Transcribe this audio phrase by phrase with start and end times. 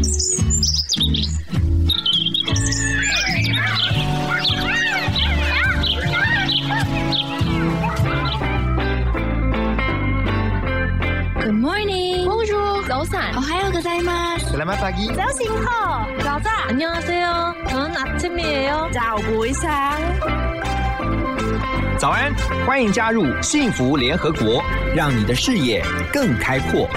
[11.52, 12.24] morning.
[12.24, 12.88] Bonjour.
[12.88, 13.36] 早安。
[13.36, 14.46] 오하요 고자이마스.
[14.46, 15.14] Selamat pagi.
[15.14, 16.08] 早醒好。
[16.20, 16.68] 早安。
[16.68, 17.54] 안녕하세요.
[17.68, 20.00] 저는 아침이에요.早不一상
[21.98, 22.34] 早安，
[22.66, 24.62] 欢迎加入幸福联合国，
[24.94, 26.88] 让你的视野更开阔。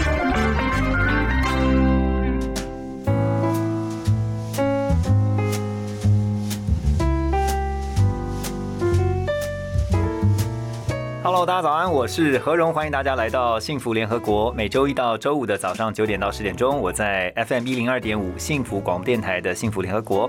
[11.94, 14.52] 我是何荣，欢迎大家来到幸福联合国。
[14.52, 20.28] 每周一到周五的早上九点到十点钟，我在 FM 一零二点五幸福广播电台的幸福联合国。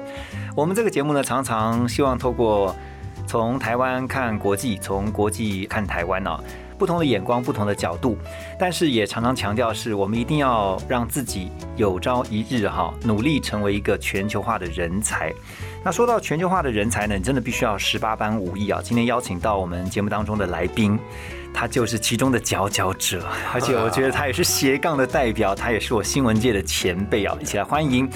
[0.56, 2.76] 我们这个节目呢，常常希望透过
[3.26, 6.40] 从台湾看国际，从国际看台湾啊，
[6.78, 8.16] 不同的眼光，不同的角度，
[8.60, 15.34] 但是也常常强调是我们一定要让自己有朝一日哈，努力成为一个全球化的人才。
[15.86, 18.82] 那说到全球化的人才呢，你真的必须要十八般武艺啊！
[18.84, 20.98] 今天邀请到我们节目当中的来宾，
[21.54, 27.38] 他就是其中的佼佼者，而且我觉得他也是斜杠的代表，他也是我新闻界的前辈啊！
[27.40, 28.10] 一起来欢迎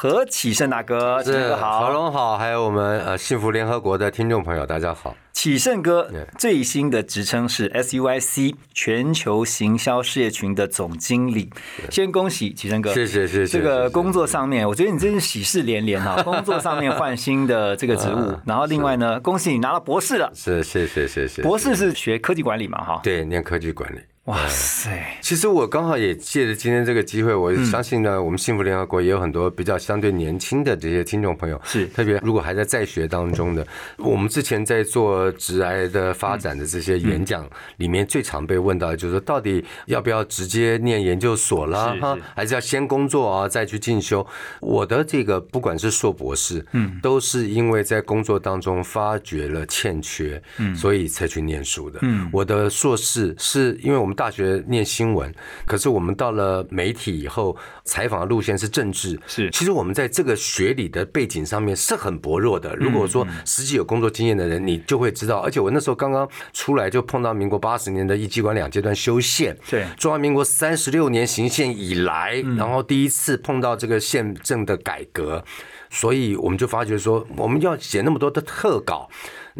[0.00, 5.16] 何启胜大哥，启胜哥好，曹龙好，还有我们呃幸福联合国的听众朋友，大家好。
[5.32, 11.50] 启胜哥最新的职称是 SUIC 全球行销事业群的总经理，
[11.90, 21.42] 先恭喜启胜哥，谢谢谢谢这个工作上面，我觉得你真是喜事连连哈， 工作上面换新的这个职务，然后另外呢，恭喜你拿到博士了，是谢谢谢谢。
[21.42, 23.98] 博士是学科技管理嘛哈，对，念科技管理。
[24.28, 24.90] 哇塞，
[25.22, 31.86] 其实我刚好也借着今天这个机会，我相信呢，我们幸福联合国也有很多比较相对年轻的这些听众朋友，是。
[31.86, 37.48] 特别如果还在在学当中的，我们之前在做直癌的发展的这些演讲
[37.78, 44.26] 里面，最常被问到的就是说，到底要不要直接念研究所啦是，哈，还是要先工作啊，再去进修？
[44.60, 51.98] 我的这个不管是硕博士，嗯，都是因为在工作当中发觉了欠缺，嗯，所以才去念书的。
[52.02, 55.32] 嗯，我的硕士是因为我们大学念新闻，
[55.64, 62.74] 可是我们到了媒体以后，采访的路线是政治，是其实我们在这个学理的背景上面是很薄弱的。
[62.74, 65.38] 如果说实际有工作经验的人，你就会知道。
[65.38, 75.44] 而且我那时候刚刚出来，就碰到民国八十年的一机关两阶段修宪，对中华民国三十六年行宪以来，然后第一次碰到这个宪政的改革，
[75.90, 79.08] 所以我们就发觉说，我们要写那么多的特稿。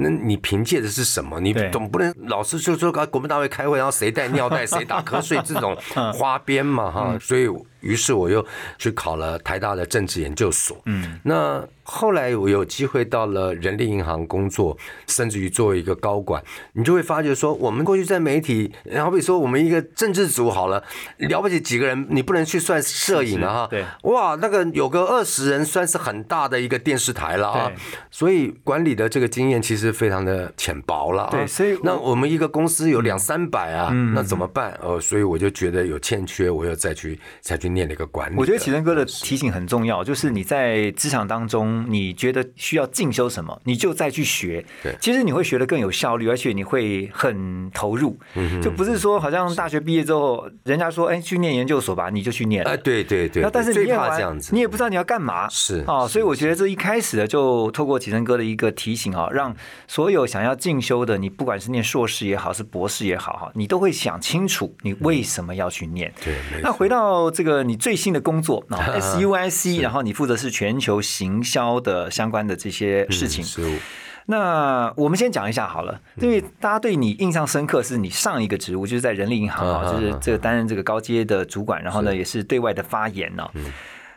[0.01, 1.41] 那你凭借的是什么？
[1.41, 5.77] 你总不能老是就说啊，国民大会开会，然后谁带尿袋，谁打瞌睡这种
[6.15, 7.19] 花边嘛哈。
[7.21, 7.49] 所以，
[7.81, 8.45] 于是我又
[8.79, 10.81] 去考了台大的政治研究所。
[10.87, 14.77] 嗯，那后来我有机会到了人力银行工作，
[15.07, 16.43] 甚至于作为一个高管，
[16.75, 20.85] 你就会发觉说，我们过去在媒体，好比说我们一个政治组好了，
[21.19, 23.67] 了不起几个人，你不能去算摄影了哈。
[23.69, 27.77] 对哇，那个有个二十人，算是很大的一个电视台了啊对。
[28.11, 31.31] 所以管理的这个经验其实非常的浅薄了啊。
[31.31, 34.79] 对所以我那我们一个公司有两三百啊，那怎么办？
[34.83, 38.37] 呃，所以我就觉得有欠缺，我又再去再去念了一个管理。
[38.37, 44.65] 我觉得启正哥的提醒很重要，就是你在职场当中，你觉得需要进修什么，你就再去学。
[44.83, 48.19] 对其实你会学的更有效率，而且你会很投入。
[48.35, 52.71] 嗯就不是说好像大学毕业之后，人家说哎去念研究所吧，你就去念了。
[52.71, 59.55] 哎，对对对，那但是你最念完怕这样子，你也不知道你要干嘛，是哦，所以我觉得这一开始的就透过启正哥的一个提醒啊，让
[59.87, 66.13] 所有想要进修的，你不管是念硕士也好，是博士也好哈，你都会想清楚你为什么要去念。
[66.25, 73.45] 对，那回到这个你最新的工作啊， SUIC，然后你负责是全球行销的相关的这些事情。
[73.45, 73.79] 是
[74.31, 83.49] 那我们先讲一下好了，因为大家对你印象深刻是你上一个职务就是在人力银行啊，嗯就是这个担任这个高阶的主管，然后呢也是对外的发言呢。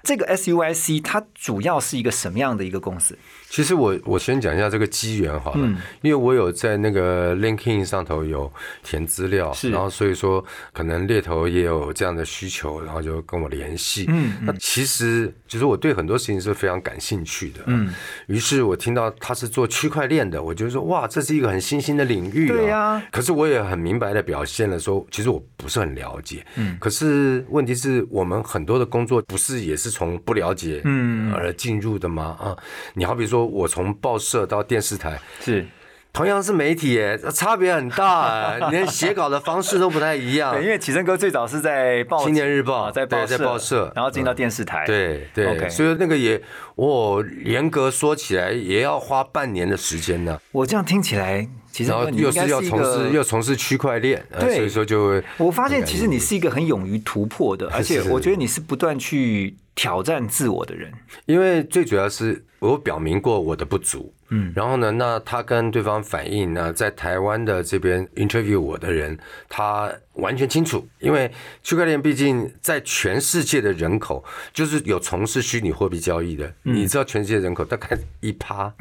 [0.03, 3.17] 这个 SUIC 它主要是一个什么样的一个公司？
[3.51, 8.49] 其实我我先讲一下这个机缘好了，嗯因为我有在那个 LinkedIn 上头有
[8.81, 14.05] 填资料，是然后所以说可能猎头也有这样的需求，然后就跟我联系。
[14.07, 17.93] 嗯那其实就是我对很多事情是非常感兴趣的，嗯，
[18.27, 22.55] 于是我听到他是做区块链的，我就说哇，这是一个很新兴的领域、啊。
[22.55, 26.45] 对呀可是我也很明白的表现了说，其实我不是很了解。
[26.55, 32.37] 嗯，可是问题是我们很多的工作不是也是从不了解嗯而进入的吗？
[32.39, 32.55] 啊，
[32.93, 35.65] 你好比说我从报社到电视台，是。
[36.13, 40.53] 同样是媒体耶，差别很大哎， 连写稿的方式都不太一样。
[40.53, 40.61] 对，。
[40.61, 43.89] 因为启正哥最早是在报青年日报啊在报对在报社。
[43.95, 46.41] 然后进到电视台，对对 OK 所以那个也，
[46.75, 50.37] 我，严格说起来也要花半年的时间呢。
[50.51, 54.55] 我这样听起来，其实然后又是要从事又从事区块链，呃对。
[54.57, 60.91] 所以说就会我发现其实你是一个很勇于突破的， 而且我觉得你是不断去挑战自我的人？
[61.25, 69.17] 因为最主要是我表明过我的不足，嗯，然后呢，那他跟对方反映呢，在台湾的这边 interview 我的人，
[69.47, 71.31] 他完全清楚，因为
[71.63, 74.23] 区块链毕竟在全世界的人口，
[74.53, 78.73] 就是有从事虚拟货币交易的，你知道全世界人口大概一趴，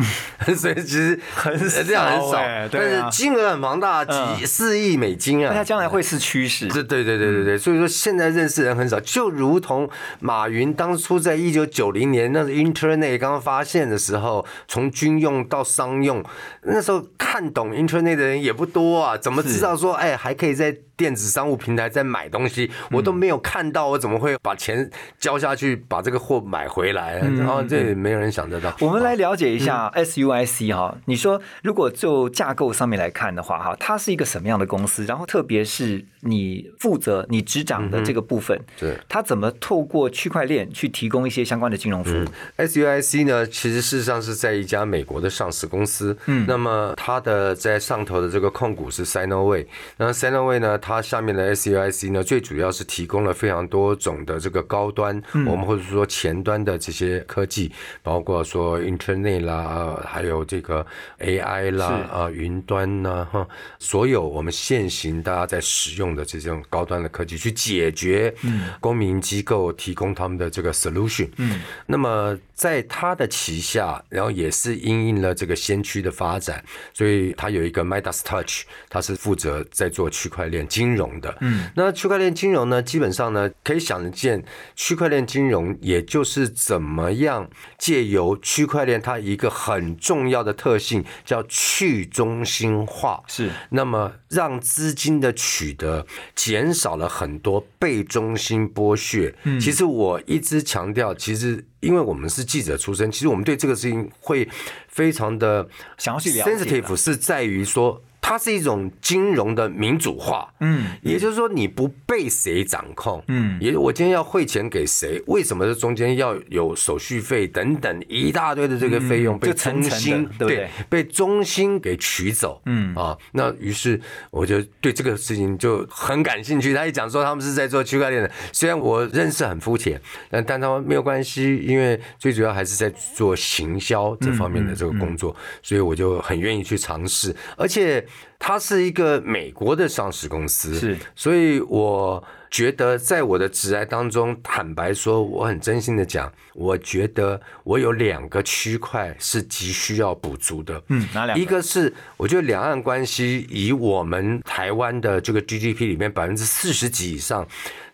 [0.56, 1.56] 所以其实很
[1.86, 2.38] 这样很少，
[2.70, 5.50] 但啊是金额很庞大，几四亿美金啊。
[5.50, 6.68] 那他，将来会是趋势。
[6.68, 9.88] 这对对对对对，所以说现在认识人很少，就如同
[10.20, 16.24] 马云当初在一九九零年那个 Internet 刚刚发现的时候，从军用到商用，
[16.62, 22.70] 那时候看懂 Internet 的人也不多啊，怎么知道说哎还可以在电子商务平台在买东西？
[22.90, 27.18] 我都没有看到，我怎么会把钱交下去把这个货买回来？
[27.38, 28.76] 然后这也没有人想得到。
[28.80, 35.06] 我们来了解一下 SUIC 哈，你说如果就架构上面来看的话哈，它是一个什么样的公司？
[35.06, 42.24] 然后特别是你负责你执掌的这个部分，对它怎么透过区块链去提供一些相关的金融服务
[42.58, 46.14] ？SUIC 呢，其实事实上是在一家美国的上市公司。
[46.26, 49.64] 嗯，那么它的在上头的这个控股是 Sinoway，
[49.96, 57.70] 那 Sinoway 呢，它下面的 SUIC 呢，最主要是提供了非常多种的这个高端，我们或者说前端的这些科技，
[58.02, 60.86] 包括说 Internet 啦，呃还有这个
[61.18, 63.46] AI 啦，啊，云端呐，哈，
[63.78, 68.34] 所有我们现行大家在使用的这种高端的科技，去解决
[68.80, 71.28] 公民机构提供他们的这个 solution。
[71.36, 76.64] 嗯，那么在它的旗下，然后也是因应了这个先驱的发展，
[76.94, 81.36] 所以它有一个 Midas Touch，它是负责在做区块链金融的。
[81.42, 84.42] 嗯，那区块链金融呢，基本上呢，可以想得见，
[84.74, 93.22] 区块链金融也就是怎么样借由区块链它一个很重要的特性叫去中心化。
[93.26, 99.34] 是那么让资金的取得减少了很多被中心剥削。
[99.42, 104.48] 嗯其实我一直强调，其实因为我们是记者出身，其实我们对这个事情会
[104.88, 105.68] 非常的
[105.98, 108.02] 想要去了解 sensitive，是在于说。
[108.20, 122.94] 它是一种金融的民主化，嗯，也就是说你不被谁掌控，嗯，也我今天要汇钱给谁，为什么这中间要有手续费等等一大堆的这个费用被中心对被中心给取走，嗯。
[122.94, 124.00] 啊，那于是
[124.30, 126.74] 我就对这个事情就很感兴趣。
[126.74, 138.04] 他一讲说他们是在做区块链的，虽然我认识很肤浅，但但他们没有关系，因为最主要还是在做行销这方面的这个工作，所以我就很愿意去尝试，而且
[138.38, 150.82] 它是一个美国的上市公司，是所以我觉得在我的职涯当中，坦白说，我很真心的讲，我觉得我有两个区块是急需要补足的。
[150.88, 157.46] 嗯哪两个一个是我觉得两岸关系以我们台湾的这个 GDP 里面百分之四十几以上，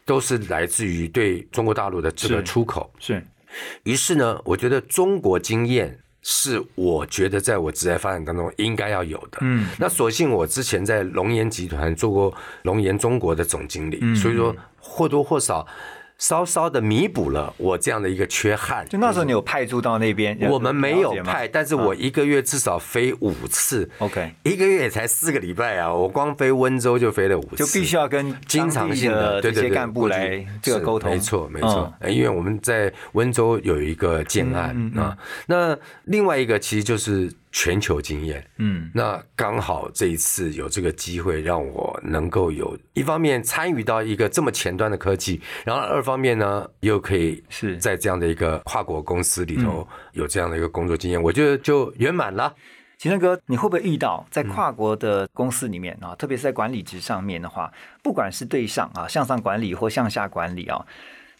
[0.05, 2.91] 都是来自于对中国大陆的这个出口。
[2.99, 3.23] 是
[3.85, 9.39] 于是呢，我觉得中国经验是我觉得在我职业发展当中应该要有的。
[9.43, 15.65] 嗯，那所幸我之前在龙岩集团做过龙岩中国的总经理，所以说或多或少。
[16.19, 18.87] 稍稍的弥补了我这样的一个缺憾。
[18.89, 20.39] 就那时候你有派驻到那边？
[20.51, 23.89] 我们没有派，但是我一个月至少飞五次。
[23.99, 31.11] OK 一个月也才四个礼拜啊，我光飞温州就飞了五次，就必须要跟经常性的对对对这些干部来这个沟通。
[31.11, 47.77] 没错没错因为我们在温州有一个建案啊，那另外一个其实就是全球经验，嗯，那刚好这一次有这个机会让我能够有一方面参与到一个这么前端的科技，然后二方面呢又可以是。
[47.77, 52.53] 嗯在这样的一个跨国公司里头有这样的一个工作经验，我觉得就圆满了。
[52.99, 57.73] 秦生哥，你会不会遇到嗯在跨国的公司里面啊，特别是在管理职上面的话，
[58.03, 60.85] 不管是对上啊向上管理或向下管理啊，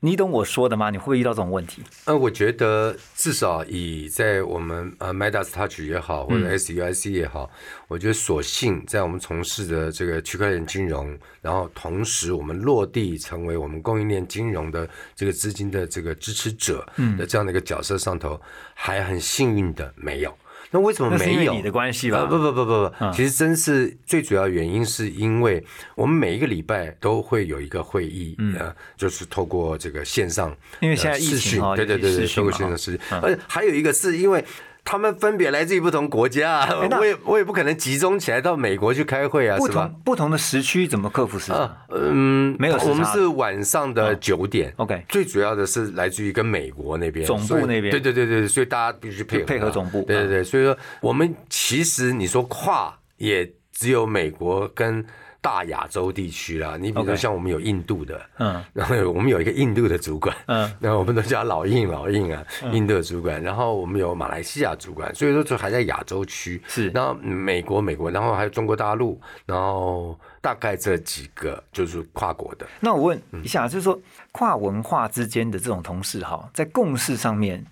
[0.07, 0.89] 你懂我说的吗？
[0.91, 1.83] 你会不会遇到这种问题？
[2.05, 7.51] 呃，我觉得至少以在我们呃 Medas Touch 也好，或嗯者 SUIC 也好，
[7.89, 18.41] 我觉得所幸在我们从事的这个区块链金融，然后同时我们落地成为我们供应链金融的这个资金的这个支持者嗯的这样的一个角色上头，
[18.75, 20.33] 还很幸运的没有。
[20.77, 21.55] 那为什么没有？
[21.55, 22.19] 你的关系吧？
[22.19, 25.65] 呃，不不不不不，嗯其实真是最主要原因是因为
[25.95, 34.45] 我们每一个礼拜都会有一个会议，呃，就是透过这个线上，嗯因为现在疫情对对对对，透过线上视讯，嗯而且还有一个是因为。
[34.87, 36.65] 他们分别来自于不同国家
[36.99, 40.01] 我也我也不可能集中起来到美国去开会啊，不是吧同？
[40.05, 41.59] 不同的时区怎么克服时差？
[41.59, 44.73] 啊，嗯，没有我们是晚上的九点。
[44.77, 55.05] OK 最主要的是来自于跟美国那边总部那边对对对对，所以大家必须配合配合啊总部对对对，所以说我们其实你说跨也只有美国跟。
[55.47, 56.77] 大亚洲地区啦。
[56.77, 63.41] 你比如说像我们有印度的，嗯然后我们有一个印度的主管，嗯然后我们都叫老印老印啊，印度的主管。
[63.41, 66.61] 然后我们有马来西亚主管，所以说就还在亚洲区。
[66.67, 72.67] 是然后美国美国，然后还有中国大陆，然后大概这几个就是跨国的。
[72.81, 73.97] 那我问嗯一下，就是说
[74.33, 77.65] 跨文化之间的这种同事哈，在共事上面，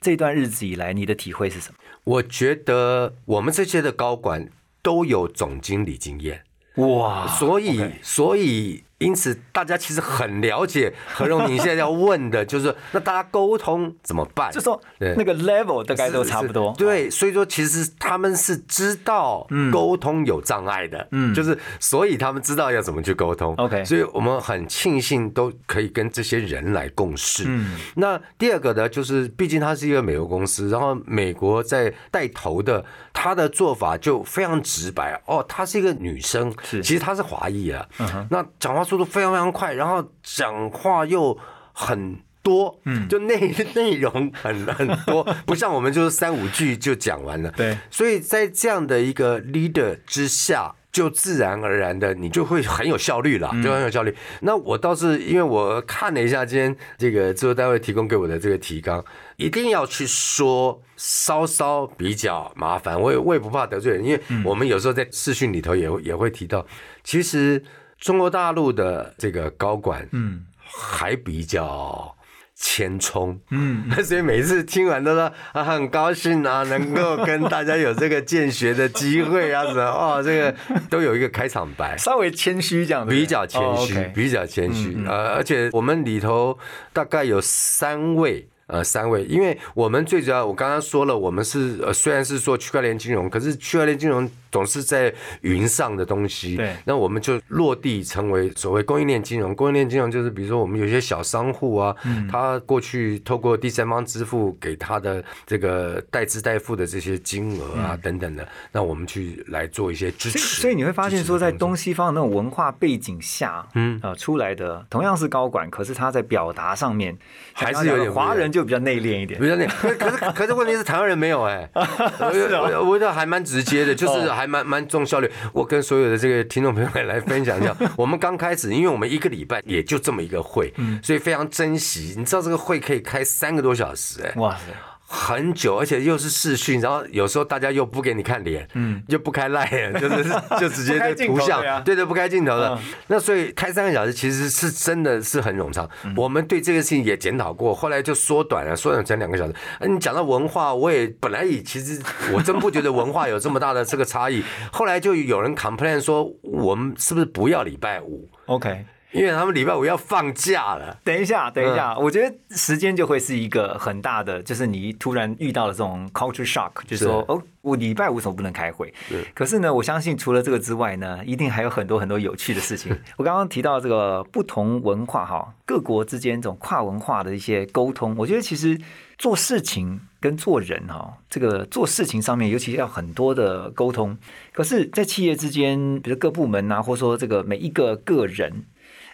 [0.00, 1.78] 这段日子以来，你的体会是什么？
[2.02, 4.48] 我觉得我们这些的高管
[4.82, 6.42] 都有总经理经验。
[6.76, 14.50] 哇所以所以因此大家其实很了解何荣，你现在要问的就是 那大家沟通怎么办？
[14.52, 16.74] 就说对那个 level 大概都差不多。
[16.76, 23.54] 对，所以说其实他们是知道沟通有障碍的，嗯，就是所以他们知道要怎么去沟通。
[23.56, 27.44] OK 所以我们很庆幸都可以跟这些人来共事。
[27.46, 35.20] 嗯，那第二个呢，就是毕竟它是一个美国公司，然后美国在带头的，他的做法就非常直白。
[35.26, 41.38] 哦，她是一个女生，是其实她是华裔啊，嗯那讲话速度非常非常快，然后讲话又
[41.72, 42.18] 很。
[42.44, 47.48] 多，嗯，就内 内容很很多，不像我们就是三五句就讲完了。
[47.56, 54.12] 对所以在这样的一个 leader 之下，就自然而然的你就会很有效率了，就很有效率。
[54.40, 59.04] 那我倒是因为我看了一下今天这个制作单位提供给我的这个提纲，
[59.36, 66.66] 一定要去说稍稍比较麻烦，我也我也不怕得罪人，因为我们有时候在视讯里头也会也会提到，
[67.04, 67.62] 其实
[68.02, 72.14] 中国大陆的这个高管，嗯，还比较。
[72.54, 80.54] 谦冲，嗯， 所以每次听完都说啊，很高兴啊，能够跟大家有这个见学的机会啊，什么哦，这个
[80.88, 84.96] 都有一个开场白，稍微谦虚这样，比较谦虚，比较谦虚。
[85.08, 86.56] 呃，而且我们里头
[86.92, 88.48] 大概有三位。
[88.72, 95.12] 呃，三位，因为我们最主要，我刚刚说了，我们是呃，虽然是做区块链金融，可是区块链金融总是在
[95.42, 96.74] 云上的东西，对。
[96.86, 99.54] 那我们就落地成为所谓供应链金融。
[99.54, 102.26] 供应链金融就是，比如说我们有些小商户啊，嗯。
[102.28, 110.60] 他过去透过第三方支付给他的这个代支代付的这些金额啊、等等的，那我们去来做一些支所以，持。
[110.62, 117.14] 所以你会发现说，在东西方的那种文化背景下，嗯，呃，出来的同样是高管，可是他在表达上面
[117.52, 119.48] 还是有点华人就比较内敛一点比。
[119.48, 125.30] 较内， 可可是可是问题是台湾人没有哎、 我我我觉得还蛮直接的，就是还蛮蛮重效率。
[125.52, 132.14] 我跟所有的这个听众朋友们来分享一下，我们刚开始，因为我们一个礼拜也就这么一个会，所以非常珍惜。
[132.16, 134.72] 你知道这个会可以开三个多小时哎、哇塞，
[135.14, 140.24] 很久，而且又是视讯，然后有时候大家又不给你看脸，嗯，就不开赖了， 就是
[140.58, 142.78] 就直接就图像对啊，对对，不开镜头的嗯。
[143.08, 145.86] 那所以开三个小时其实是真的是很冗长。
[146.16, 149.54] 我们对这个事情也检讨过，后来就缩短了，缩短成两个小时。
[149.80, 152.00] 呃你讲到文化，我也本来也其实
[152.32, 154.42] 我真不觉得文化有这么大的这个差异。
[154.72, 160.98] 后来就有人 complain 说，我们是不是不要礼拜五？OK，因为他们礼拜五要放假了。
[161.04, 168.92] 等一下，等一嗯下，我觉得时间就会是一个很大的，就是你突然遇到了这种 culture shock，就是说，哦，我礼拜五为什么不能开会？
[169.34, 172.96] 可是呢，我相信除了这个之外呢，一定还有很多很多有趣的事情。
[173.16, 178.80] 我刚刚提到这个不同文化哈，各国之间这种跨文化的一些沟通，我觉得其实
[179.18, 184.16] 做事情跟做人哈，这个做事情上面尤其要很多的沟通。
[184.52, 188.64] 可是，在企业之间，比如各部门啊，或者说这个每一个个人。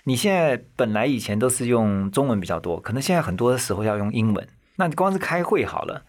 [0.09, 4.49] 你现在本来以前都是用中文比较多，可能现在很多的时候要用英文。
[4.77, 6.03] 那你光是开会好了，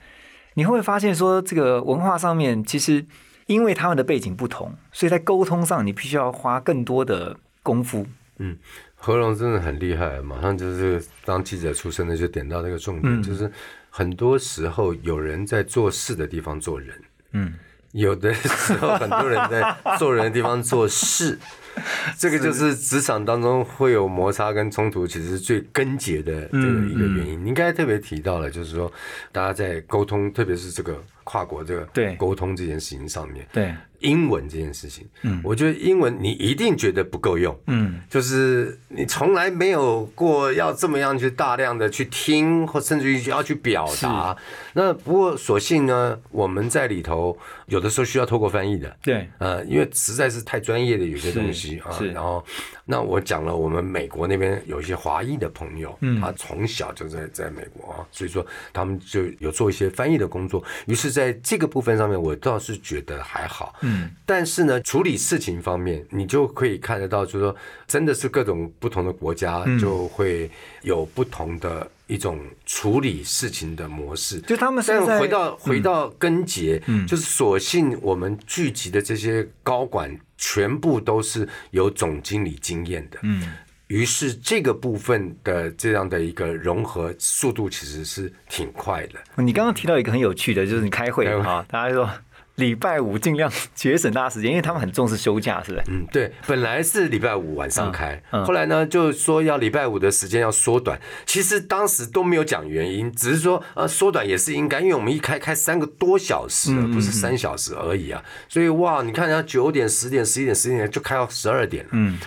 [0.54, 3.06] 你会不会发现说这个文化上面其实
[3.48, 8.08] 因为他们的背景不同，所以在沟通上你必须要花更多的功夫。
[8.38, 8.58] 嗯
[8.96, 13.52] 何龙真的很厉害，马上就是当记者出身的就点到那个重点，就是
[13.90, 16.96] 很多时候有人在做事的地方做人，
[17.34, 17.54] 嗯，
[17.92, 21.38] 有的时候很多人在做人的地方做事，
[22.18, 27.44] 这个就是职场当中会有摩擦跟冲突，其实是最根结的这个一个原因。
[27.44, 28.92] 你应该特别提到了，就是说
[29.32, 32.16] 大家在沟通，特别是这个跨国这个对。
[32.16, 44.36] 沟通这件事情上面，对，英文这件事情，嗯，我觉得英文你一定觉得不够用，嗯，就是你从来没有过要这么样去大量的去听，或甚至于要去表达。
[44.74, 51.96] 那不过所幸呢，我们在里头有的时候需要透过翻译的，对，呃，因为实在是太专业的有些东西啊。
[52.12, 52.44] 然后，
[52.86, 56.20] 那我讲了，我们美国那边有一些华裔的朋友，嗯。
[56.20, 60.64] 他从小就在在美国啊，所以说他们就有做一些翻译的工作。
[60.88, 63.76] 于是，在这个部分上面，我倒是觉得还好。
[63.82, 70.50] 嗯，但是呢，处理事情方面，你就可以看得到，就是说，真的是各种不同的国家嗯就会
[70.82, 74.40] 有不同的一种处理事情的模式。
[74.42, 83.20] 就他们是但在回到回到根结，嗯就是所幸我们聚集的这些高管全部都是有总经理经验的。
[83.24, 83.44] 嗯，
[83.90, 89.20] 于是这个部分的这样的一个融合速度其实是挺快的。
[89.44, 92.08] 你刚刚提到一个很有趣的，就是你开会开会啊，大家说
[92.56, 95.84] 礼拜五尽量节省大家时间，因为他们很重视休假，是不是？
[95.88, 101.00] 嗯，对，本来是礼拜五晚上开，嗯嗯后来呢就说要礼拜五的时间要缩短。
[101.26, 108.24] 其实当时都没有讲原因，只是说呃缩短也是应该，因为我们一开开三个多小时不是三小时而已啊。
[108.48, 112.20] 所以哇，你看人家九点、十点、十一点、十一点就开到十二点了，嗯，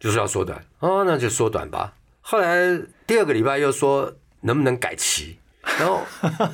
[0.00, 1.92] 就是要缩短啊，那就缩短吧。
[2.22, 5.38] 后来第二个礼拜又说能不能改期，
[5.78, 6.00] 然后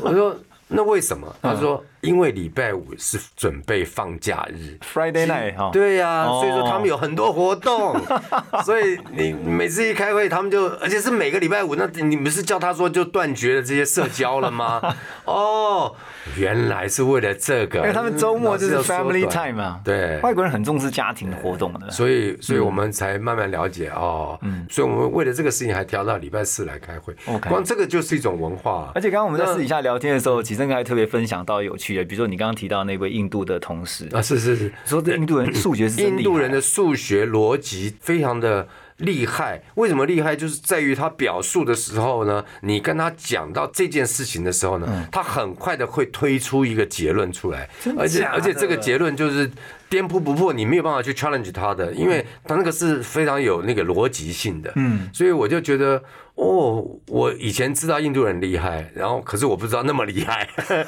[0.00, 0.36] 我说
[0.68, 1.34] 那为什么？
[1.40, 4.78] 他说因为礼拜五是准备放假日。
[4.94, 7.96] Friday night 哈，对呀、哦所以说他们有很多活动，
[8.64, 14.80] 所以你每次一开会，他们就而且是每个礼拜五，那你不是叫他说就断绝了这些社交了吗？
[15.24, 15.94] 哦，
[16.38, 24.38] 原来是为了这个，因为他们周末就是 family time 啊，对外国人很重视家庭的活动的，所以，所以我们才慢慢了解哦。
[24.42, 27.14] 嗯，所以我们为了这个事情还调到礼拜四来开会。
[27.26, 28.92] OK 光这个就是一种文化。
[28.94, 39.62] 而且刚刚我们在私底下聊天的时候，启正哥还特别分享到有趣的，比如说你刚刚提到那位印度的同事，啊，是是是，说这印度人数学是印度人的数学逻辑非常的厉害。
[39.74, 40.36] 为什么厉害？
[40.36, 49.50] 就是在于他表述的时候呢，你跟他讲到这件事情的时候呢，他很快的会推出一个结论出来，而且而且这个结论就是。
[49.88, 56.02] 颠扑不破，你没有办法去 challenge 他的，因为他那个是非常有那个逻辑性的，嗯，所以我就觉得，
[56.36, 60.46] 哦，我以前知道印度人厉害，然后可是我不知道那么厉害，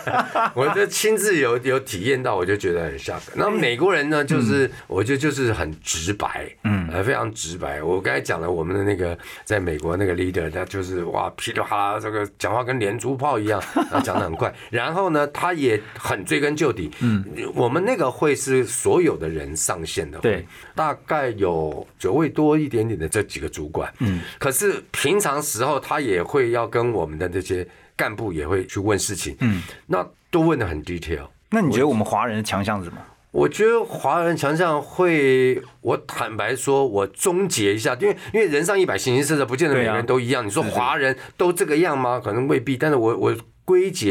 [0.54, 3.20] 我就亲自有有体验到，我就觉得很 shock。
[3.34, 7.82] 那美国人呢，就是、我觉得就是很直白，嗯，呃，非常直白。
[7.82, 13.58] 我刚才讲了我们的那个在美国那个 leader，他就是哇噼里啪啦，这个讲话跟连珠炮一样，
[13.90, 14.54] 他讲的很快。
[14.70, 16.90] 然后呢，他也很追根究底。
[17.00, 17.24] 嗯，
[17.54, 23.90] 我们那个会是所有的人上线的会，对大概有九位多一点点的这几个主管。
[24.00, 27.66] 嗯，可是平常时候他也会要跟我们的这些
[27.97, 29.37] 干部也会去问事情。
[29.40, 31.27] 嗯，那都问的很 detail。
[31.51, 32.98] 那你觉得我们华人的强项是什么？
[33.31, 40.44] 我觉得华人强项会，我坦白说，我终结一下，因为因为人上一百，形形色色，不见得每个人都一样。
[40.44, 42.20] 你说华人都这个样吗？
[42.22, 44.11] 可能未必，但是我我归结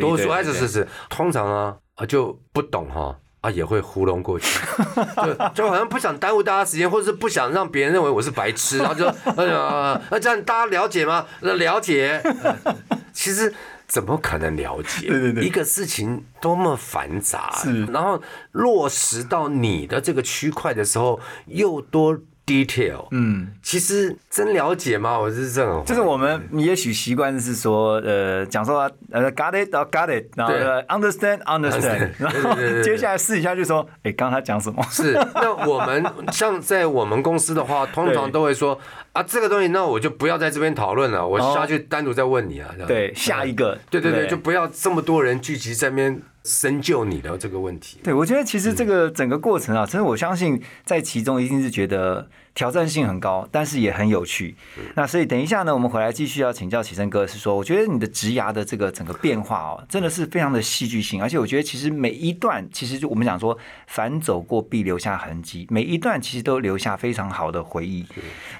[0.00, 3.16] 多说，哎，是是是，通常啊啊就不懂哈。
[3.44, 4.58] 啊，也会糊弄过去，
[5.22, 11.26] 就就好像不想耽误大家时间，或者是不想让别人认为我是白痴，然后就哎呀，那这样大家了解吗？
[11.40, 12.74] 那了解，呃
[13.12, 13.52] 其实
[13.86, 15.08] 怎么可能了解？
[15.08, 25.18] 对对对一个事情多么繁杂，是然后落实到你的这个区块的时候又多 detail，嗯，其实真了解吗？
[25.18, 30.52] 我是这种，就是我们也许习惯是说，呃，讲说呃，got it，然后 got it，然后
[30.88, 34.82] understand，Understand， 然后接下来试一下就说，哎，刚刚他讲什么？
[34.90, 38.78] 是，那我们像在我们公司的话，通常都会说
[39.12, 42.68] 啊，这个东西那我就不要在这边讨论了，我哦下去单独再问你啊。
[42.86, 47.98] 对，下一个，对对对，就不要这么多人聚集在那边深究你的这个问题。
[48.02, 54.54] 对，我觉得其实这个整个过程啊，真的我相信在其中一定是觉得挑战性很高，但是也很有趣。
[54.94, 68.04] 那所以等一下呢，我们回来继续要请教启生哥，是说我觉得你的职涯的这个整个变化哦，真的是非常的戏剧性，而且我觉得其实每一段其实就我们讲说凡走过必留下痕迹，每一段其实都留下非常好的回忆。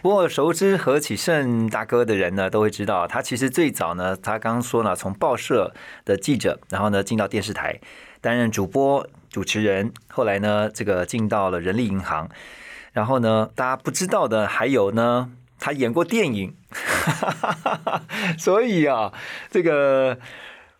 [0.01, 5.73] 不过熟知何启胜大哥的人呢，都会知道他其实最早呢，他刚刚说呢，从报社
[6.07, 7.73] 的记者，然后呢进到电视台。
[8.20, 12.28] 担任主播、主持人，后来呢，这个进到了人力银行，
[12.92, 16.54] 然后呢，大家不知道的还有呢，他演过电影，
[18.38, 19.12] 所以啊，
[19.50, 20.18] 这个。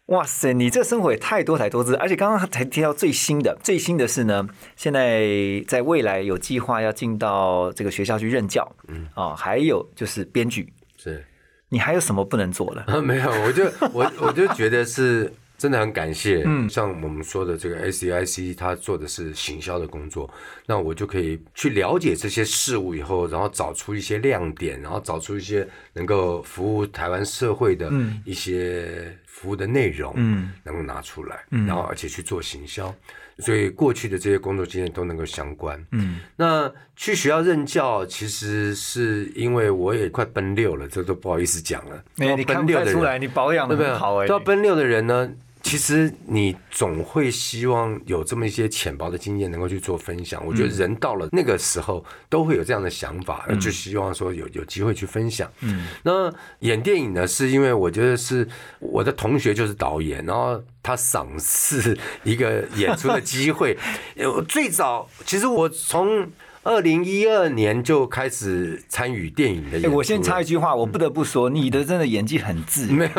[0.09, 11.24] 哇塞，你这生活也太多才多姿，而且刚刚才提到最新的，最新的是呢，现在在未来有计划要进到这个学校去任教，嗯，哦，还有就是编剧，是。
[11.70, 12.85] 你还有什么不能做了？
[12.87, 15.33] 啊，没有，我就我我就觉得是
[15.64, 20.29] 真的很感谢，嗯，像我们说的这个 S E I C，他做的是行销的工作，
[20.66, 27.90] 那我就可以去了解这些事物以后，然后找出一些亮点，然后找出一些能够服务台湾社会的
[28.27, 31.66] 一些服务的内容，嗯，能够拿出来，嗯。
[31.66, 32.94] 然后而且去做行销，
[33.38, 43.90] 所以过去的这些工作经验都能够相关，嗯，那去学校任教，其实是因为我也快奔六了，这都不好意思讲了，哎，你看不出来，你保养的对不对？
[43.90, 45.33] 很好哎、到奔六的人呢，
[45.64, 50.46] 其实你总会希望有这么一些浅薄的经验能够去做分享。
[50.46, 55.50] 我觉得人到了那个时候都会有这样的想法，就希望说有有机会去分享。
[55.62, 58.46] 嗯，那演电影呢，是因为我觉得是
[58.79, 63.77] 我的同学就是导演，然后他赏识一个演出的机会。
[64.37, 66.31] 我最早其实我从。
[66.64, 69.96] 二零一二年就开始参与电影的演出。
[69.96, 73.11] 我先插一句话，我不得不说，你的真的演技很自然。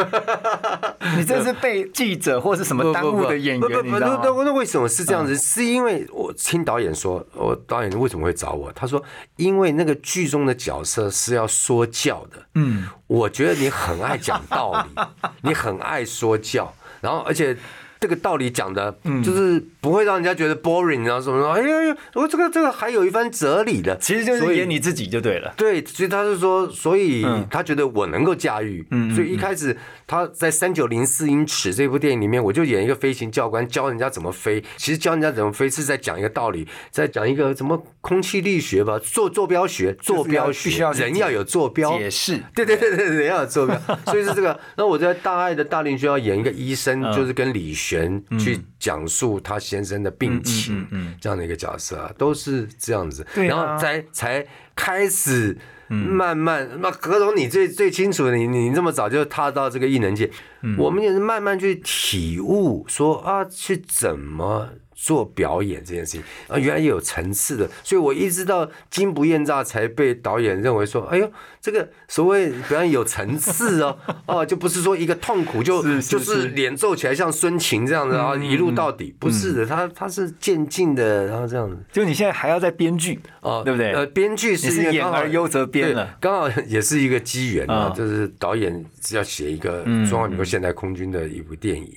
[1.15, 4.21] 你这是被记者或是什么耽误的演员，你知道吗？
[4.23, 5.38] 那为什么是这样子？
[5.38, 8.71] 是因为我听导演说，我导演为什么会找我？
[8.73, 9.01] 他说，
[9.36, 12.43] 因为那个剧中的角色是要说教的。
[12.55, 15.01] 嗯，我觉得你很爱讲道理，
[15.47, 17.55] 你很爱说教，然后而且。
[17.99, 25.53] 这个道理讲的，就是不会让人家觉得 boring，然后什么说，哎呀，我这个这个还有一番哲理的，其实就是演你自己就对了。
[25.58, 34.63] 对，所以他是说，所以他觉得我能够驾驭，嗯所以一开始他在三九零四英尺这部电影里面，我就演一个飞行教官，教人家怎么飞。
[34.77, 42.39] 其实教人家怎么飞是在讲一个道理，在讲一个什么空气力学吧，坐坐标学，坐标学，人要有坐标解释。
[42.53, 44.60] 对对对对， 人要有坐标，所以是这个。
[44.75, 47.94] 那我在大爱的大林学校演一个医生，就是跟理学。
[48.39, 50.88] 去讲述他先生的病情，
[51.19, 56.69] 这样的一个角色啊，都是这样子，然后才才开始慢慢。
[56.81, 60.29] 那何总，你最最清楚，你你这么早就踏到这个异能界，
[60.77, 64.69] 我们也是慢慢去体悟，说啊，去怎么。
[64.97, 66.23] 做表演这件事情。
[66.47, 71.29] 啊，原来有层次的，所以我一直到《金不厌诈》才被导演认为说，哎呦，
[71.65, 73.97] 这个所谓表演有层次哦，
[74.28, 81.75] 哦，就不是说一个痛苦就就是脸皱起来像孙晴这样子啊，一路到底，不是的，他他是渐进的，然后这样子。
[81.91, 83.93] 就你现在还要在编剧哦，对不对？
[83.93, 91.91] 呃，编剧是演而优则编了，刚好也是一个机缘啊，就是导演要写一个中华民国现代空军的一部电影。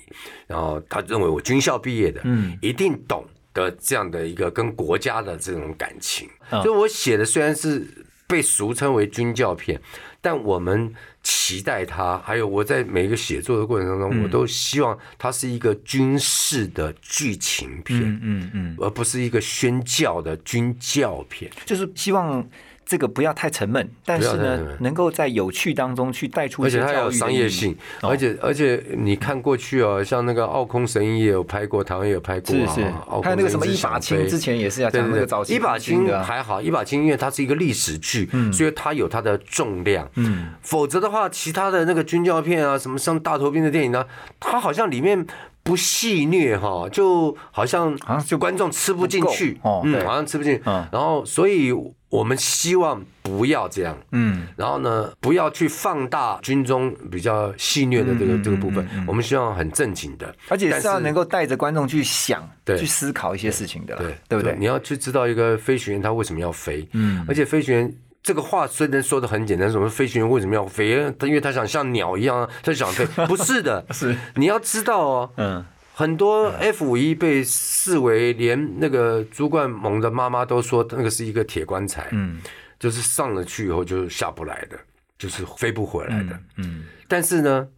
[0.47, 6.27] 然后他认为我军校毕业的，嗯，一定懂得这样的一个跟国家的这种感情。
[6.49, 7.87] 所以我写的虽然是
[8.29, 9.81] 被俗称为军教片，
[10.21, 12.19] 但我们期待它。
[12.19, 22.49] 还有我在每一个写作的过程当中，我都希望它是一个军事的剧情片，嗯嗯，而不是一个宣教的军教片，就是希望。
[22.89, 32.85] 这个不要太沉闷，但是呢，能够在有趣当中去带出，而且它有商业性，而且而且你看过去哦，像那个《奥空神医》也有拍过，台湾也有拍过，是是，
[33.23, 44.07] 还有那个什么《一把青》之前也是要讲那个早期一把青》还好，《一把青》因为它是一个历史剧，所以它有它的重量，嗯，否则的话，其他的那个军教片啊，什么像大头兵的电影呢，
[44.41, 45.27] 它好像里面。
[45.65, 47.95] 不戏虐哈，就好像
[48.27, 50.59] 就观众吃不进去，嗯，好像吃不进。
[50.65, 51.71] 然后，所以
[52.11, 58.87] 我们希望不要这样，嗯，然后呢，不要去放大军中比较戏虐的这个这个部分。
[59.07, 64.57] 我们希望很正经的，而且是要能够带着观众去想，去思考一些事情的，对对不对？
[64.59, 67.95] 你要去知道一个飞行员他为什么要飞，嗯，而且飞行员。
[68.21, 71.11] 这个话虽然说的很简单，什么飞行员为什么要飞？
[71.19, 73.07] 他因为他想像鸟一样，他想飞。
[73.27, 75.65] 不是的，是你要知道哦，嗯，
[75.99, 82.41] 很多 F 五一被视为连那个朱冠蒙的妈妈都说那个是一个铁棺材，嗯，
[82.79, 84.79] 就是上了去以后就下不来的，
[85.19, 86.85] 就是飞不回来的，嗯。
[87.09, 87.71] 但是呢，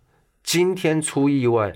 [0.44, 1.72] 今天出意外，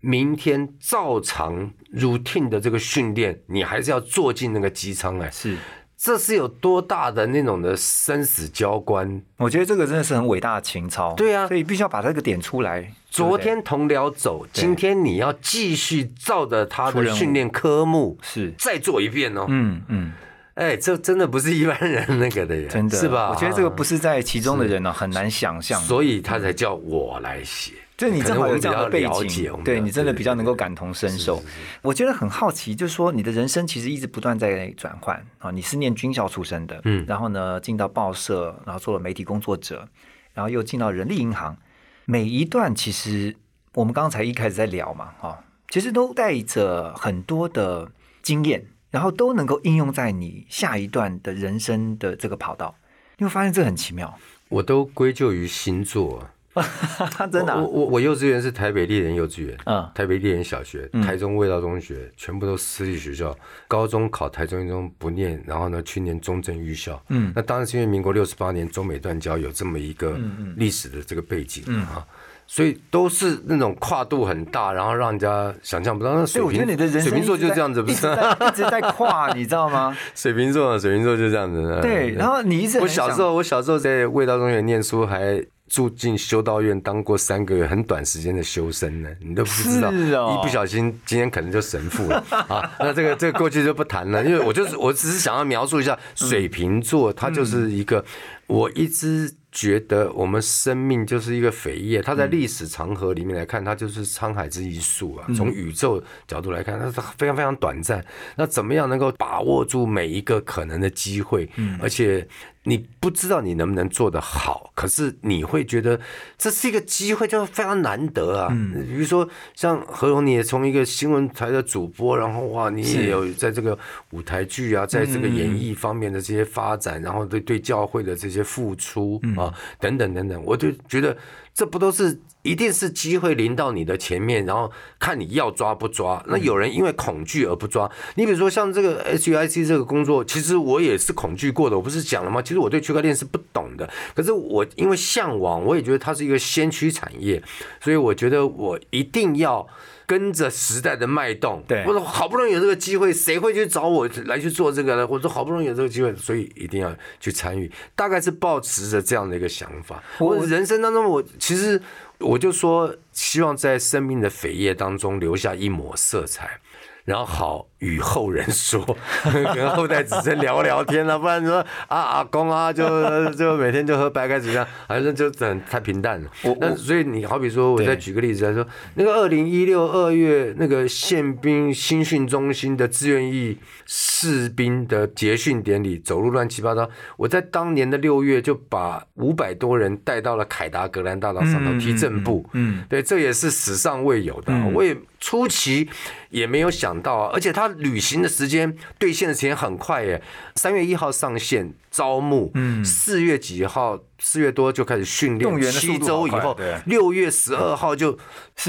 [0.00, 5.56] 明天照常 routine 的这个训练，你还是要坐进那个机舱来，是。
[6.04, 9.22] 这是有多大的那种的生死交关？
[9.38, 11.14] 我觉得这个真的是很伟大的情操。
[11.14, 12.92] 对啊，所以必须要把这个点出来。
[13.08, 19.46] 昨天同僚走，今天你要继续照着他的训练科目是再做一遍哦。
[19.48, 20.12] 嗯嗯，
[20.54, 23.30] 哎，这真的不是一般人那个的人，真的是吧？
[23.30, 25.80] 我觉得这个不是在其中的人呢，很难想象。
[25.80, 27.72] 所以他才叫我来写。
[27.96, 31.40] 就你正好有这样的背景，对你真的比较能够感同身受。
[31.80, 35.50] 我觉得很好奇，就是说你的人生其实一直不断在转换啊。
[35.52, 39.88] 你是念军校出身的，嗯，然后呢进到报社，然后做了媒体工作者，
[40.32, 41.56] 然后又进到人力银行。
[42.04, 43.36] 每一段其实
[43.74, 47.88] 我们刚才一开始在聊嘛，哈，其实都带着很多的
[48.22, 48.64] 经验，
[48.94, 52.76] 然后都能够应用在你下一段的人生的这个跑道。
[53.18, 54.16] 你会发现这很奇妙。
[54.48, 56.28] 我都归咎于星座。
[57.32, 63.36] 真的，我我我幼稚园是台北丽人幼稚园，嗯，台北丽人小学，台中味道中学，全部都私立学校。
[63.66, 70.16] 高中考台中一中不念，然后呢去年中正预校，嗯，那当然是因为民国六十八年中美断交有这么一个
[70.54, 72.06] 历史的这个背景啊，
[72.46, 76.12] 所以都是那种跨度很大，然后让人家想象不到。
[76.14, 76.66] 那水瓶，
[77.00, 79.96] 水瓶座就这样子，不是一直在跨， 你知道吗？
[80.14, 81.78] 水瓶座，水瓶座就这样子。
[81.82, 85.44] 对，然后你一直，我小时候，我小时候在味道中学念书还。
[85.66, 92.70] 住进修道院当过三个月很短时间的修身呢，你都不知道，是哦一不小心今天可能就神父了 啊。
[92.78, 98.04] 那这个这个过去就不谈了，因为我就是我只是想要描述一下水瓶座，它就是一个
[98.46, 99.34] 我一直。
[99.54, 105.24] 觉得我们生命就是一个扉页，它在历史长河里面来看，它就是沧海之一粟啊。
[105.36, 108.04] 从宇宙角度来看，它是非常非常短暂。
[108.34, 111.48] 那怎么样能够把握住每一个可能的机会？
[111.80, 112.26] 而且
[112.64, 116.00] 你不知道你能不能做得好，可是你会觉得
[116.36, 118.48] 这是一个机会，就是非常难得啊。
[118.48, 123.78] 比如说像何荣，你也从一个新闻台的主播，然后哇，你也有在这个
[124.10, 129.52] 舞台剧啊，在这个演艺方面的这些发展，然后对对教会的这些付出啊。
[129.78, 131.16] 等等等等，我就觉得
[131.52, 136.24] 这不都是一定是机会临到你的前面，然后看你要抓不抓。
[136.26, 137.90] 那有人因为恐惧而不抓。
[138.16, 141.76] 你比如说像这个 HUIC 这个工作，其实我也是恐惧过的。
[141.76, 142.40] 我不是讲了吗？
[142.42, 147.42] 其实我对区块链是不懂的，可是我因为向往，我也觉得它是一个先驱产业，
[147.80, 149.66] 所以我觉得我一定要。
[150.06, 155.06] 跟着时代的脉动，对，我说好不容易有这个机会，谁会去找我来去做这个呢？
[155.06, 160.02] 我说好不容易有这个机会，所以一定要去参与，大概是抱持着这样的一个想法。
[160.18, 161.80] 我人生当中，我其实
[162.18, 166.60] 我就说，希望在生命的扉页当中留下一抹色彩。
[167.04, 168.96] 然后好与后人说，
[169.54, 172.84] 跟后代子孙聊聊天了，不然说啊阿公啊，就
[173.34, 176.30] 就每天就喝白开水这样，反正就很太平淡了。
[176.58, 186.88] 那所以你好比说，我再举个例子来说，那个二零一六二月那个宪兵新训中心的志愿役士兵的结训典礼，走路乱七八糟。
[187.18, 194.54] 我在当年的六月就把五百多人带到了凯达格兰大道上头踢正步，嗯，对，这也是史上未有的。
[194.72, 195.88] 我也初期
[196.30, 196.94] 也没有想。
[197.04, 200.22] 到啊，而且他旅行的时间兑现的时间很快耶，
[200.56, 206.56] 三月一号上线招募，嗯，四月几号，四月多就开始训练，七周以后，
[206.86, 208.18] 六月十二号就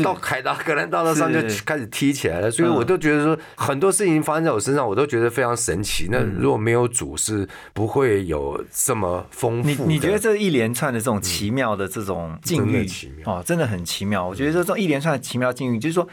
[0.03, 6.07] 到凯达格兰大道上就开始踢起来了，所以我都觉得说很多事情发生在我身上，我都觉得非常神奇。
[6.11, 9.85] 那如果没有主，是不会有这么丰富。
[9.85, 12.87] 你你觉得这一连串的这种奇妙的这种境遇，
[13.25, 14.27] 哦，真的很奇妙。
[14.27, 16.07] 我觉得这种一连串的奇妙境遇，就是说，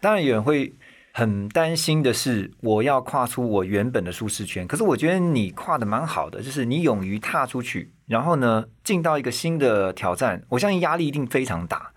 [0.00, 0.72] 当然有人会。
[1.14, 4.66] 很担心的是，我要跨出我原本的舒适圈。
[4.66, 10.42] 可是我觉得你跨的蛮好的，就是你勇于踏出去，然后呢，进到一个新的挑战。
[10.48, 11.92] 我相信压力一定非常大，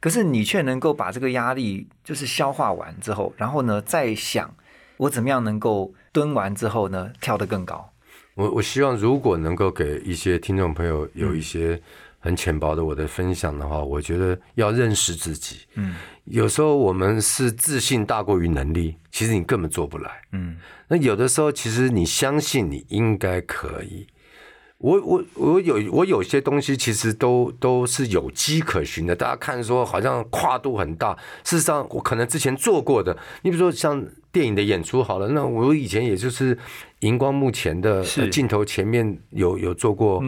[0.00, 4.52] 可是你却能够把这个压力就是消化完之后，然后呢，再想
[4.96, 7.92] 我怎么样能够蹲完之后呢，跳得更高。
[8.34, 11.80] 我我希望如果能够给一些听众朋友有一些。
[12.26, 15.60] 很浅薄的我的分享的话，我觉得要认识自己。
[15.76, 20.10] 嗯，有时候我们是自信大过于能力，其实你根本做不来。
[20.32, 20.56] 嗯，
[20.88, 24.08] 那有的时候其实你相信你应该可以。
[24.78, 29.14] 我我我有我有些东西其实都都是有迹可循的。
[29.14, 33.16] 大家看说好像跨度很大，事实上我可能之前做过的。
[33.42, 34.04] 你比如说像。
[34.36, 36.58] 电影的演出好了，那我以前也就是
[37.00, 40.22] 荧光幕前的镜头前面有有做过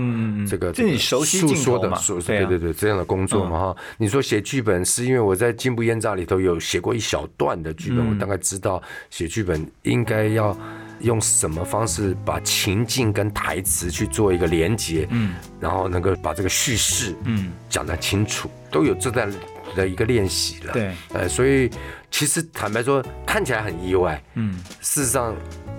[0.48, 1.90] 这个就你熟悉诉说的，
[2.26, 3.76] 对对对，这样的工作嘛哈。
[3.98, 10.56] 你说写剧本是因为我在《进步烟炸》里头有写过一小段的剧本，我大概知道写剧本应该要
[11.00, 17.52] 用什么方式把情境跟台词去做一个连接，嗯，然后能够把这个叙事嗯。
[17.68, 19.30] 讲得清楚，都有这段。
[19.76, 21.68] 的一个练习了，对，呃，所以
[22.10, 25.34] 其实坦白说，看起来很意外，嗯，事实上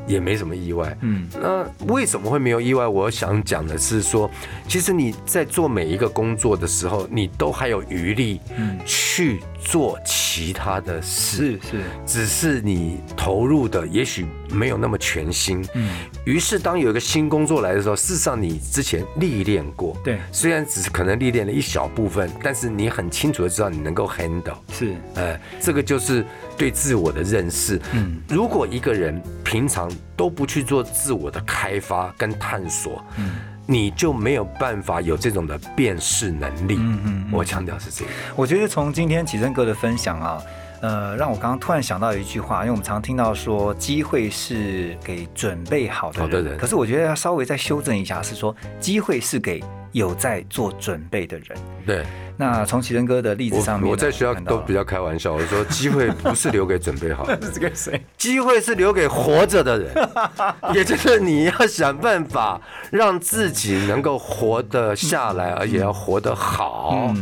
[0.07, 2.87] 也没什么意外，嗯，那为什么会没有意外？
[2.87, 4.29] 我想讲的是说，
[4.67, 15.91] 其实你在做每一个工作的时候，你都还有余力，嗯，去做其他的事，是，只是你投入的也许没有那么全心，嗯，
[16.25, 26.25] 于是当有一个新工作来的时候，事实上你之前历练过，对，虽然只是可能历练了一小部分，但是你很清楚的知道你能够 handle，是，呃，这个就是
[26.57, 33.35] 对自我的认识，嗯，如果一个人平常都不去做自我的开发跟探索，嗯，
[33.69, 40.41] 你就没有办法有这种的辨识能力，嗯嗯，我强调是这个，我觉得从今天启正哥的分享啊。
[40.81, 51.57] 呃，让我刚刚突然想到一句话，因为我们常听到说机会是给准备好的人，可是我觉得要稍微再修正一下，是说机会是给有在做准备的人。
[51.85, 52.05] 对，
[52.41, 58.01] 那从启仁哥的例子上面，我在学校都比较开玩笑，我说机会不是留给准备好的，是给谁？
[58.17, 59.93] 机会是留给活着的人，
[60.73, 67.13] 也就是你要想办法让自己能够活得下来，而且要活得好。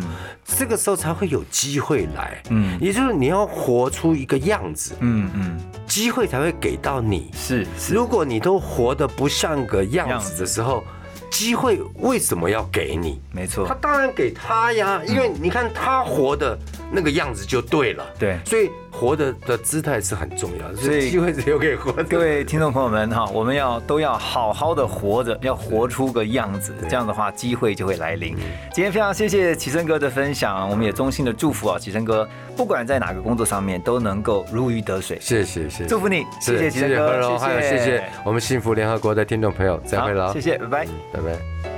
[0.46, 7.32] 这个时候才会有机会来，嗯，也就是你要活出一个样子，嗯嗯，机会才会给到你。
[7.34, 10.84] 是，如果你都活得不像个样子的时候，
[11.30, 13.22] 机会为什么要给你？
[13.32, 16.58] 没错他，当然给他呀，因为你看他活的
[16.92, 18.06] 那个样子就对了。
[18.18, 22.04] 对所以活的的姿态是很重要的，所以机会只有给活的。
[22.06, 28.36] 各位听众朋友们哈，我们要都要好好的活着，要活出个样子，这样的话机会就会来临。
[28.74, 35.18] 今天非常谢谢启生哥的分享，我们也衷心的祝福啊，启生哥不管在哪个工作上面都能够如鱼得水。
[35.22, 40.88] 谢谢谢谢，祝福你，谢是谢启生哥，谢谢我们幸福联合国的听众朋友，再会了，好谢谢，拜拜。
[41.14, 41.77] 拜拜。